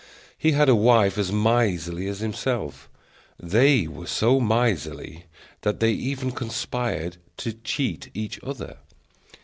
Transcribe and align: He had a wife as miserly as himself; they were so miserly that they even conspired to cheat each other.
He 0.35 0.53
had 0.53 0.67
a 0.67 0.73
wife 0.73 1.15
as 1.19 1.31
miserly 1.31 2.07
as 2.07 2.21
himself; 2.21 2.89
they 3.39 3.85
were 3.85 4.07
so 4.07 4.39
miserly 4.39 5.25
that 5.61 5.79
they 5.79 5.91
even 5.91 6.31
conspired 6.31 7.17
to 7.37 7.53
cheat 7.53 8.09
each 8.15 8.39
other. 8.43 8.77